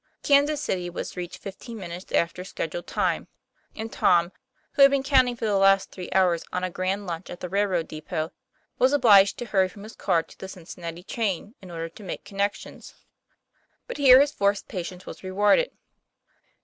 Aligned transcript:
Kansas 0.23 0.59
City 0.59 0.89
was 0.89 1.15
reached 1.15 1.37
fifteen 1.37 1.77
minutes 1.77 2.11
after 2.11 2.43
scheduled 2.43 2.87
time; 2.87 3.27
and 3.75 3.93
Tom, 3.93 4.31
who 4.71 4.81
had 4.81 4.89
been 4.89 5.03
counting 5.03 5.35
for 5.35 5.45
the 5.45 5.57
last 5.59 5.91
three 5.91 6.09
hours 6.11 6.43
on 6.51 6.63
a 6.63 6.71
grand 6.71 7.05
lunch 7.05 7.29
at 7.29 7.39
the 7.39 7.47
rail 7.47 7.67
road 7.67 7.87
depot, 7.87 8.31
was 8.79 8.93
obliged 8.93 9.37
to 9.37 9.45
hurry 9.45 9.69
from 9.69 9.83
his 9.83 9.95
car 9.95 10.23
to 10.23 10.37
the 10.39 10.47
Cincinnati 10.47 11.03
train 11.03 11.53
in 11.61 11.69
order 11.69 11.87
to 11.87 12.01
make 12.03 12.25
connections. 12.25 12.95
128 13.85 13.85
TOM 13.85 13.85
PLA 13.85 13.85
YFA1R. 13.85 13.87
But 13.89 13.97
here 13.99 14.19
his 14.21 14.31
forced 14.31 14.67
patience 14.67 15.05
was 15.05 15.23
rewarded. 15.23 15.69